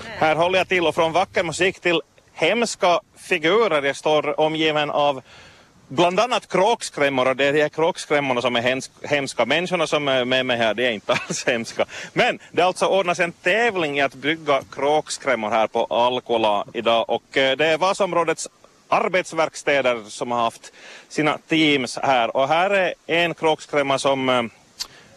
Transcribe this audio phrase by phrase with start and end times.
[0.00, 2.00] Här håller jag till och från vacker musik till
[2.32, 3.82] hemska figurer.
[3.82, 5.22] Jag står omgiven av
[5.88, 9.44] bland annat kråkskrämmor och det är de här kråkskrämmorna som är hemska.
[9.46, 11.84] Människorna som är med mig här, det är inte alls hemska.
[12.12, 17.36] Men det alltså ordnas en tävling i att bygga kråkskrämmor här på Alkola idag och
[17.36, 18.48] eh, det är Vasaområdets
[18.88, 20.72] arbetsverkstäder som har haft
[21.08, 24.42] sina teams här och här är en kråkskrämma som eh,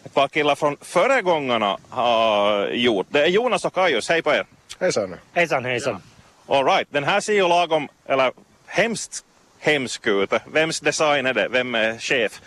[0.04, 3.06] ett par killar från föregångarna har gjort.
[3.10, 4.46] Det är Jonas och Kajus, hej på er!
[4.78, 5.16] Hejsan!
[5.32, 6.02] Hejsan hejsan!
[6.46, 6.88] All right.
[6.90, 8.32] den här ser ju lagom, eller
[8.66, 9.24] hemskt
[9.58, 10.32] hemsk ut.
[10.52, 11.48] Vems design är det?
[11.48, 12.42] Vem är chef?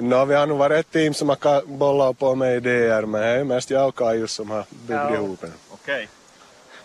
[0.00, 3.26] No, vi har nog varit ett team som har bollat på med idéer men det
[3.26, 5.14] är mest jag och Kajus som har byggt ja.
[5.14, 5.52] ihop den.
[5.70, 5.94] Okej.
[5.94, 6.06] Okay.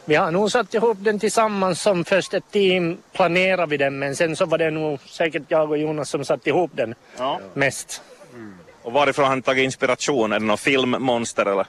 [0.06, 4.16] Vi har nog satt ihop den tillsammans som först ett team planerade vi den men
[4.16, 7.40] sen så var det nog säkert jag och Jonas som satt ihop den ja.
[7.54, 8.02] mest.
[8.34, 8.54] Mm.
[8.82, 10.34] Och varifrån har ni tagit inspiration?
[10.34, 11.66] Är det någon filmmonster eller?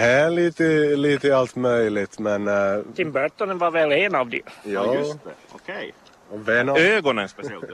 [0.00, 0.64] Här lite,
[0.96, 2.48] lite allt möjligt men...
[2.48, 2.84] Uh...
[2.94, 4.40] Tim Burton var väl en av dem?
[4.64, 5.30] Ja, ja just det.
[5.52, 5.92] Okej.
[6.30, 6.80] Okay.
[6.80, 7.64] Ögonen speciellt.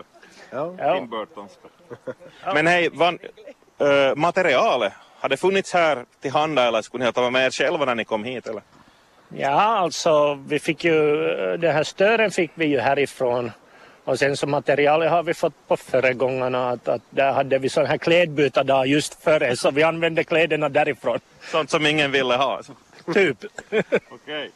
[0.50, 0.94] ja.
[0.98, 1.58] Tim Burtons.
[2.54, 3.18] men hej, van,
[3.82, 7.50] uh, materialet, har det funnits här till handa eller skulle ni ha tagit med er
[7.50, 8.62] själva när ni kom hit eller?
[9.28, 11.16] Ja, alltså vi fick ju,
[11.56, 13.52] den här stören fick vi ju härifrån
[14.06, 17.86] och sen så materialet har vi fått på föregångarna att, att där hade vi sån
[17.86, 21.20] här klädbytardag just före så vi använde kläderna därifrån.
[21.50, 22.60] Sånt som ingen ville ha?
[23.14, 23.38] Typ.
[23.70, 23.84] Okej.
[24.10, 24.50] Okay.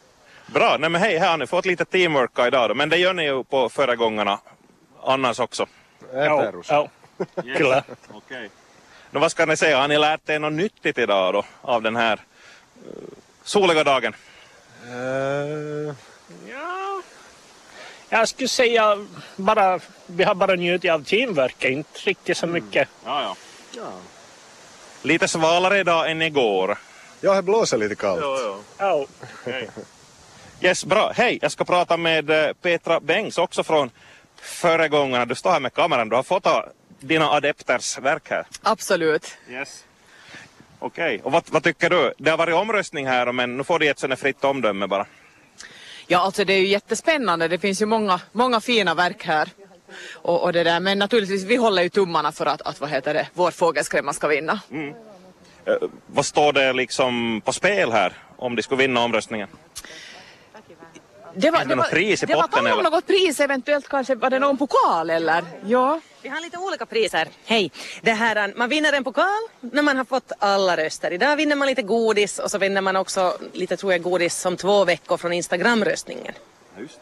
[0.47, 3.15] Bra, nej men hej, här har ni fått lite teamwork idag då, men det gör
[3.15, 4.39] ni ju på föregångarna
[5.03, 5.67] annars också.
[6.12, 6.89] Ja, ja.
[7.57, 7.85] Kyllä.
[8.09, 8.17] Okej.
[8.17, 8.48] Okay.
[9.11, 12.12] vad ska ni säga, har ni lärt er något nyttigt idag då av den här
[12.17, 12.92] uh,
[13.42, 14.14] soliga dagen?
[14.85, 15.95] Uh...
[16.48, 16.80] Ja,
[18.11, 22.89] jag skulle säga bara, vi har bara njutit av teamworket, inte riktigt så mycket.
[23.05, 23.14] Mm.
[23.14, 23.36] Ja, ja.
[23.77, 23.92] ja.
[25.02, 26.78] Lite svalare idag än igår.
[27.20, 28.20] Ja, det blåser lite kallt.
[28.20, 28.58] Ja, ja.
[28.78, 29.06] ja.
[29.42, 29.67] Okay.
[30.61, 31.12] Yes, bra.
[31.17, 33.91] Hej, jag ska prata med eh, Petra Bengs också från
[34.36, 35.24] föregångarna.
[35.27, 36.64] Du står här med kameran, du har fotat
[37.00, 38.46] dina adepters verk här.
[38.62, 39.36] Absolut.
[39.51, 39.85] Yes.
[40.79, 41.24] Okej, okay.
[41.24, 42.12] och vad, vad, tycker du?
[42.18, 45.06] Det har varit omröstning här men nu får du ett sådant fritt omdöme bara.
[46.13, 47.48] Ja, alltså det är ju jättespännande.
[47.48, 49.48] Det finns ju många, många fina verk här.
[50.15, 50.81] Och, och det där.
[50.81, 54.29] Men naturligtvis, vi håller ju tummarna för att, att vad heter det, vår fågelskrämma ska
[54.29, 54.61] vinna.
[54.71, 54.89] Mm.
[55.65, 55.75] Eh,
[56.07, 59.48] vad står det liksom på spel här om de skulle vinna omröstningen?
[61.35, 64.39] Det var, det, var, pris i det potten, var något pris, eventuellt kanske var det
[64.39, 65.45] någon pokal eller?
[65.67, 66.01] Ja.
[66.23, 67.29] Vi har lite olika priser.
[67.45, 67.73] Hej!
[68.03, 71.13] Det här, man vinner en pokal när man har fått alla röster.
[71.13, 74.57] Idag vinner man lite godis och så vinner man också lite tror jag godis som
[74.57, 76.35] två veckor från Instagram-röstningen.
[76.79, 77.01] Just.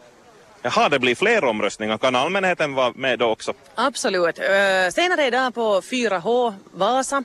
[0.61, 1.97] Jaha, det blir fler omröstningar.
[1.97, 3.53] Kan allmänheten vara med då också?
[3.75, 4.39] Absolut.
[4.39, 4.45] Uh,
[4.91, 7.23] senare idag på 4H Vasa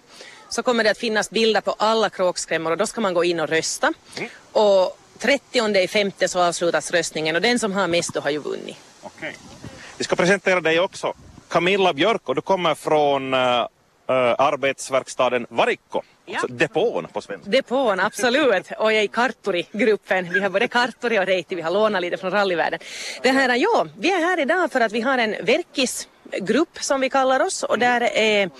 [0.48, 3.40] så kommer det att finnas bilder på alla kråkskrämmor och då ska man gå in
[3.40, 3.92] och rösta.
[4.16, 4.30] Mm.
[4.52, 8.38] Och 30 i femte så avslutas röstningen och den som har mest då har ju
[8.38, 8.76] vunnit.
[9.02, 9.36] Okej.
[9.98, 11.14] Vi ska presentera dig också.
[11.54, 13.66] Camilla Björk och du kommer från uh,
[14.38, 16.02] arbetsverkstaden Varikko.
[16.26, 16.34] Ja.
[16.34, 17.50] Alltså depån på svenska.
[17.50, 18.70] Depån, absolut.
[18.78, 20.32] Och jag är i Karturi-gruppen.
[20.32, 22.80] Vi har både Karturi och Reiti, vi har lånat lite från rallyvärlden.
[23.22, 27.10] Det här, ja, vi är här idag för att vi har en verkisgrupp som vi
[27.10, 28.50] kallar oss och där är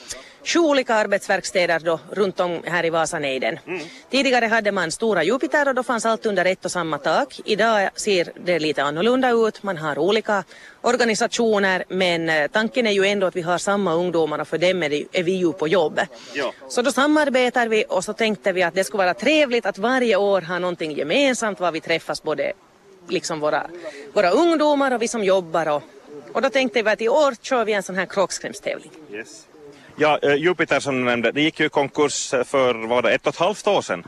[0.45, 3.59] sju olika arbetsverkstäder då runt om här i Vasanejden.
[3.67, 3.81] Mm.
[4.11, 7.41] Tidigare hade man stora Jupiter och då fanns allt under ett och samma tak.
[7.45, 9.63] Idag ser det lite annorlunda ut.
[9.63, 10.45] Man har olika
[10.81, 14.83] organisationer men eh, tanken är ju ändå att vi har samma ungdomar och för dem
[14.83, 16.01] är, det, är vi ju på jobb.
[16.35, 16.53] Ja.
[16.69, 20.17] Så då samarbetar vi och så tänkte vi att det skulle vara trevligt att varje
[20.17, 22.53] år ha någonting gemensamt var vi träffas både
[23.09, 23.67] liksom våra,
[24.13, 25.83] våra ungdomar och vi som jobbar och,
[26.33, 28.91] och då tänkte vi att i år kör vi en sån här kråkskrämstävling.
[29.13, 29.47] Yes.
[29.97, 33.13] Ja, eh, Jupiter som du nämnde, det gick ju i konkurs eh, för vad det,
[33.13, 34.05] ett och ett halvt år sedan.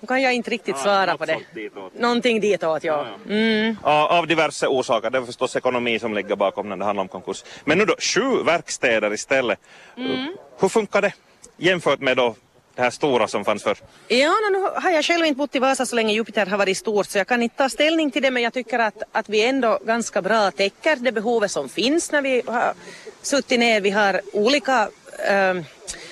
[0.00, 1.38] Nu kan jag inte riktigt svara ja, på det.
[1.54, 1.98] Ditåt.
[1.98, 3.06] Någonting ditåt, ja.
[3.26, 3.76] ja, mm.
[3.82, 5.10] Av diverse orsaker.
[5.10, 7.44] Det är förstås ekonomi som ligger bakom när det handlar om konkurs.
[7.64, 9.58] Men nu då, sju verkstäder istället.
[9.96, 10.36] Mm.
[10.60, 11.12] Hur funkar det
[11.56, 12.34] jämfört med då
[12.76, 13.78] det här stora som fanns förr?
[14.08, 17.06] Ja, nu har jag själv inte bott i Vasa så länge Jupiter har varit stort
[17.06, 19.78] så jag kan inte ta ställning till det men jag tycker att, att vi ändå
[19.84, 22.74] ganska bra täcker det behovet som finns när vi har
[23.22, 23.80] suttit ner.
[23.80, 24.88] Vi har olika
[25.26, 25.54] eh,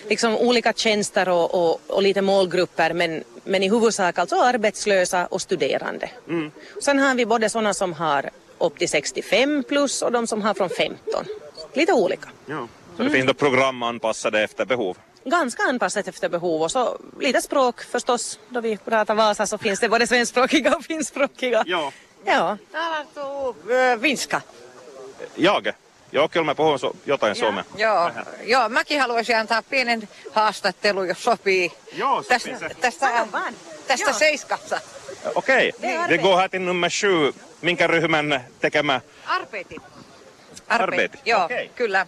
[0.08, 5.43] liksom olika tjänster och, och, och, lite målgrupper men, men i huvudsak alltså arbetslösa och
[5.43, 6.11] studerande.
[6.28, 6.50] Mm.
[6.82, 10.55] Sen har vi både sådana som har upp till 65 plus och de som har
[10.55, 11.25] från 15.
[11.72, 12.28] Lite olika.
[12.46, 12.69] Ja.
[12.96, 13.12] Så det mm.
[13.12, 14.96] finns då program anpassade efter behov?
[15.25, 18.38] Ganska anpassat efter behov och så lite språk förstås.
[18.49, 21.64] Då vi pratar Vasa så finns det både svenskspråkiga och finskspråkiga.
[21.66, 21.93] Ja.
[22.25, 22.58] Ja.
[22.72, 24.43] Talar du finska?
[25.34, 25.72] Jag?
[26.14, 27.64] Joo, kyllä mä puhun so- jotain ja, suomea.
[27.76, 28.11] Joo,
[28.43, 31.72] joo, mäkin haluaisin antaa pienen haastattelun, jos sopii.
[31.93, 32.69] Joo, tästä, se.
[32.69, 33.52] tästä, tästä,
[33.87, 34.81] tästä seiskasta.
[35.34, 36.22] Okej, Det är vi arbete.
[36.22, 37.32] går här till nummer sju.
[37.62, 39.00] Minkä ryhmän tekemä?
[39.26, 39.76] Arbeti.
[40.69, 41.19] Arbeti.
[41.25, 41.69] Joo, Okei.
[41.69, 42.06] kyllä.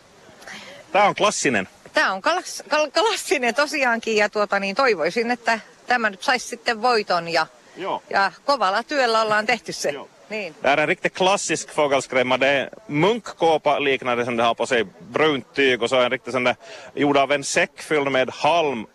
[0.92, 1.68] Tämä on klassinen.
[1.92, 6.82] Tämä on kalas, kal, klassinen tosiaankin ja tuota, niin toivoisin, että tämä nyt saisi sitten
[6.82, 8.02] voiton ja, Joo.
[8.10, 9.90] ja kovalla työllä ollaan tehty se.
[9.90, 10.08] Joo.
[10.28, 10.55] Niin.
[10.62, 12.37] Det här är en riktigt klassisk fågelskrämma.
[12.37, 16.32] Det är munkkåpa liknande som det har på sig brunt tyg och så en riktigt
[16.32, 16.56] sån där
[16.94, 18.87] gjord av en säck fylld med halm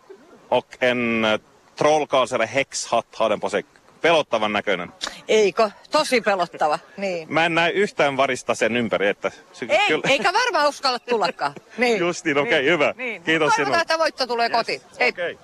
[0.49, 1.39] och en eh,
[1.75, 3.63] trollkarls eller häxhatt har den på sig.
[4.01, 4.91] Pelottavan näköinen.
[5.27, 5.69] Eikö?
[5.91, 6.79] Tosi pelottava.
[6.97, 7.27] Niin.
[7.33, 9.31] Mä en näe yhtään varista sen ympäri, että...
[9.53, 11.53] sy- Ei, kyllä- eikä varmaan uskalla tullakaan.
[11.77, 11.99] Niin.
[11.99, 12.93] Just niin, okej, hyvä.
[12.97, 13.23] Niin.
[13.23, 13.81] Kiitos Toivotaan, sinulle.
[13.81, 14.81] että voitto tulee kotiin.
[14.99, 15.09] Hei.
[15.09, 15.37] Okej.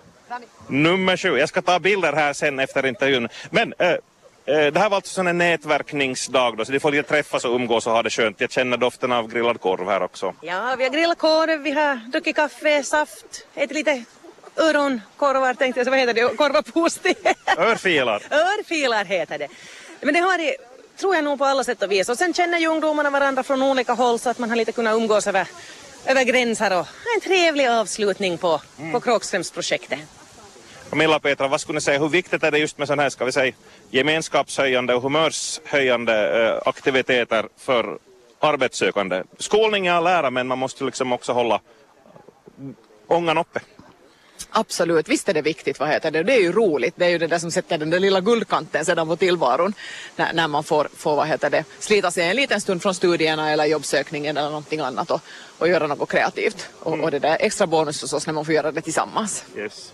[0.69, 1.35] Nummer sju.
[1.35, 3.29] Jag ska ta bilder här sen efter intervjun.
[3.51, 3.97] Men äh,
[4.47, 7.93] det här var alltså en nätverkningsdag då, så de får lite träffas och umgås och
[7.93, 8.41] ha det skönt.
[8.41, 10.33] Jag känner doften av grillad korv här också.
[10.41, 14.03] Ja, vi har grillat korv, vi har druckit kaffe, saft, ätit lite
[14.57, 17.15] öronkorvar tänkte jag, så vad heter det, korvapusti.
[17.57, 18.21] Örfilar.
[18.31, 19.47] Örfilar heter det.
[20.01, 20.55] Men det har varit,
[20.99, 22.09] tror jag nog på alla sätt och vis.
[22.09, 24.95] Och sen känner ju ungdomarna varandra från olika håll så att man har lite kunnat
[24.95, 25.47] umgås över,
[26.05, 28.61] över gränser och en trevlig avslutning på,
[28.91, 29.99] på Kråkströmsprojektet.
[30.89, 33.25] Camilla Petra, vad skulle ni säga, hur viktigt är det just med sådana här, ska
[33.25, 33.53] vi säga,
[33.89, 37.97] gemenskapshöjande och humörshöjande äh, aktiviteter för
[38.39, 39.23] arbetssökande?
[39.37, 41.59] Skolning är all ära, men man måste liksom också hålla
[43.07, 43.59] ångan uppe.
[44.49, 46.23] Absolut, visst är det viktigt, vad heter det?
[46.23, 48.85] Det är ju roligt, det är ju det där som sätter den där lilla guldkanten
[48.85, 49.73] sedan på tillvaron
[50.15, 53.51] när, när man får, får, vad heter det, slita sig en liten stund från studierna
[53.51, 55.21] eller jobbsökningen eller någonting annat och,
[55.57, 56.69] och göra något kreativt.
[56.79, 59.45] Och, och det där extra bonus förstås när man får göra det tillsammans.
[59.57, 59.93] Yes.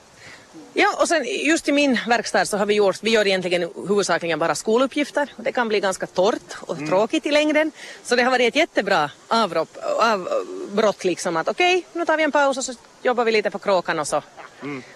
[0.73, 4.39] Ja, och sen just i min verkstad så har vi gjort, vi gör egentligen huvudsakligen
[4.39, 5.33] bara skoluppgifter.
[5.37, 7.71] Och Det kan bli ganska torrt och tråkigt i längden.
[8.03, 12.31] Så det har varit ett jättebra avbrott, avbrott liksom att okej, nu tar vi en
[12.31, 14.21] paus och så jobbar vi lite på kråkan och så.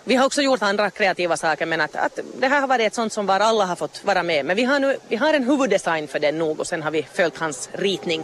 [0.04, 2.94] Vi har också gjort andra kreativa saker men att, att det här har varit ett
[2.94, 4.46] sånt som bara alla har fått vara med.
[4.46, 7.08] Men vi har, nu, vi har en huvuddesign för den nog och sen har vi
[7.14, 8.24] följt hans ritning.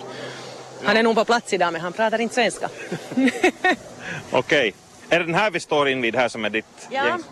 [0.83, 2.69] Han är nog på plats idag men han pratar inte svenska.
[4.31, 4.73] Okej.
[5.09, 7.05] Är det den här vi står invid här som är ditt Ja.
[7.05, 7.23] gäng?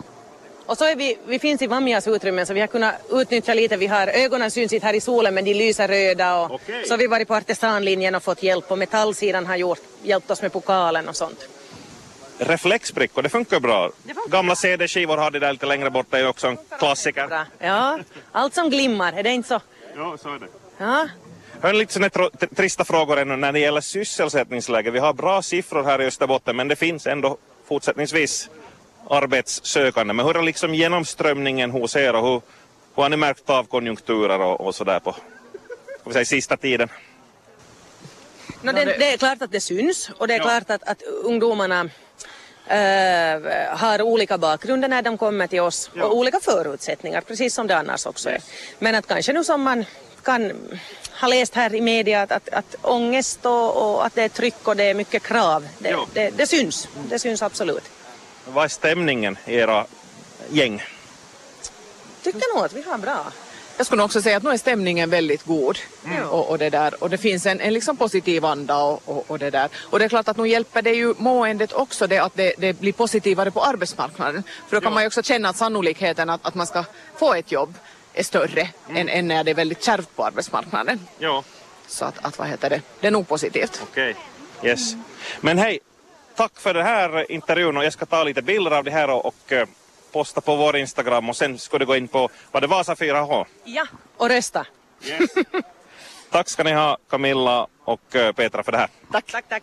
[0.66, 3.76] Och så är vi, vi finns i Vammias utrymmen så vi har kunnat utnyttja lite.
[3.76, 6.84] Vi har ögonen syns inte här i solen men de lyser röda och Okej.
[6.86, 10.42] så har vi varit på artesanlinjen och fått hjälp och metallsidan har gjort, hjälpt oss
[10.42, 11.48] med pokalen och sånt.
[12.38, 13.90] Reflexbrickor, det funkar bra.
[14.06, 17.44] funkar Gamla CD-skivor har de där lite längre bort, det är också en klassiker.
[17.58, 17.98] Ja,
[18.32, 19.60] allt som glimmar, är det inte så?
[19.96, 20.46] Ja, så är det.
[20.78, 21.08] Ja,
[21.60, 24.90] Hör lite sådana trista frågor ännu när det gäller sysselsättningsläge.
[24.90, 27.36] Vi har bra siffror här i Österbotten men det finns ändå
[27.72, 28.50] fortsättningsvis
[29.10, 30.12] arbetssökande.
[30.14, 32.40] Men hur är liksom genomströmningen hos er och hur,
[32.94, 35.14] hur har ni märkt av konjunkturer och, och sådär på
[36.04, 36.88] vi säga, sista tiden?
[38.62, 41.90] no, det, det är klart att det syns och det är klart att, att ungdomarna
[42.66, 46.04] eh, har olika bakgrunder när de kommer till oss Ja.
[46.04, 48.40] och olika förutsättningar, precis som det annars också är.
[48.78, 49.84] Men att kanske nu som man
[50.22, 50.52] kan
[51.20, 54.68] ha läst här i media att, att, att ångest och, och att det är tryck
[54.68, 56.06] och det är mycket krav, det, Ja.
[56.12, 56.88] det, det syns.
[57.08, 57.84] Det syns absolut.
[58.46, 59.86] Vad är stämningen i era
[60.50, 60.82] gäng?
[62.22, 63.26] Tycker nog att vi har bra.
[63.82, 65.78] Jag skulle också säga att nu är stämningen väldigt god.
[66.30, 67.02] Och, och, det där.
[67.02, 69.68] och det finns en, en liksom positiv anda och, och, och det där.
[69.80, 72.72] Och det är klart att nu hjälper det ju måendet också det att det, det
[72.80, 74.42] blir positivare på arbetsmarknaden.
[74.68, 74.94] För då kan Ja.
[74.94, 76.84] man ju också känna att sannolikheten att, att man ska
[77.16, 77.74] få ett jobb
[78.14, 81.00] är större än, än när det är väldigt kärvt på arbetsmarknaden.
[81.18, 81.44] Ja,
[81.86, 83.82] Så att, att vad heter det, det är nog positivt.
[83.90, 84.14] okej.
[84.64, 84.92] Yes.
[85.40, 85.78] Men hej,
[86.36, 89.26] tack för den här intervjun och jag ska ta lite bilder av det här och,
[89.26, 89.66] och eh,
[90.12, 93.46] posta på vår Instagram och sen ska du gå in på, vad det Vasa 4H?
[93.64, 94.66] Ja, och rösta.
[96.30, 98.88] Tack ska ni ha Camilla och eh, Petra för det här.
[99.12, 99.60] Tack, tack, tack.